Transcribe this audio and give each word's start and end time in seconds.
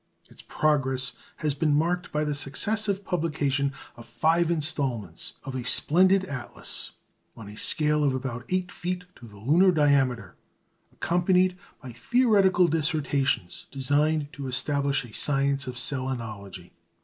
Its 0.31 0.41
progress 0.41 1.13
has 1.35 1.53
been 1.53 1.75
marked 1.75 2.11
by 2.11 2.23
the 2.23 2.33
successive 2.33 3.05
publication 3.05 3.71
of 3.95 4.07
five 4.07 4.49
instalments 4.49 5.33
of 5.43 5.53
a 5.53 5.63
splendid 5.63 6.25
atlas, 6.25 6.93
on 7.37 7.47
a 7.47 7.55
scale 7.55 8.03
of 8.03 8.15
about 8.15 8.43
eight 8.49 8.71
feet 8.71 9.03
to 9.15 9.27
the 9.27 9.37
lunar 9.37 9.71
diameter, 9.71 10.35
accompanied 10.91 11.55
by 11.83 11.91
theoretical 11.91 12.67
dissertations, 12.67 13.67
designed 13.69 14.33
to 14.33 14.47
establish 14.47 15.03
a 15.05 15.13
science 15.13 15.67
of 15.67 15.75
"selenology." 15.75 16.71